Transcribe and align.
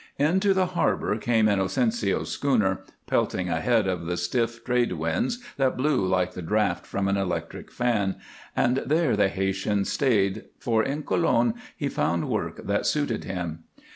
Into 0.17 0.55
the 0.55 0.65
harbor 0.65 1.15
came 1.17 1.47
Inocencio's 1.47 2.31
schooner, 2.31 2.79
pelting 3.05 3.49
ahead 3.49 3.85
of 3.87 4.07
the 4.07 4.17
stiff 4.17 4.63
trade 4.65 4.93
winds 4.93 5.43
that 5.57 5.77
blew 5.77 6.03
like 6.07 6.31
the 6.33 6.41
draught 6.41 6.87
from 6.87 7.07
an 7.07 7.17
electric 7.17 7.69
fan, 7.71 8.15
and 8.55 8.77
there 8.77 9.15
the 9.15 9.29
Haytian 9.29 9.85
stayed, 9.85 10.45
for 10.57 10.81
in 10.81 11.03
Colon 11.03 11.53
he 11.77 11.87
found 11.87 12.29
work 12.29 12.65
that 12.65 12.87
suited 12.87 13.25
him. 13.25 13.65